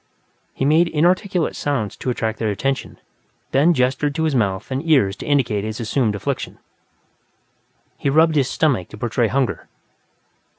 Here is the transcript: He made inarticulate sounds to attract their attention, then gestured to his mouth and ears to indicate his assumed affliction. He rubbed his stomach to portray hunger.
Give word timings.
He 0.55 0.65
made 0.65 0.87
inarticulate 0.87 1.55
sounds 1.55 1.95
to 1.97 2.09
attract 2.09 2.39
their 2.39 2.49
attention, 2.49 2.97
then 3.51 3.71
gestured 3.71 4.15
to 4.15 4.23
his 4.23 4.33
mouth 4.33 4.71
and 4.71 4.83
ears 4.89 5.15
to 5.17 5.27
indicate 5.27 5.63
his 5.63 5.79
assumed 5.79 6.15
affliction. 6.15 6.57
He 7.99 8.09
rubbed 8.09 8.35
his 8.35 8.49
stomach 8.49 8.89
to 8.89 8.97
portray 8.97 9.27
hunger. 9.27 9.67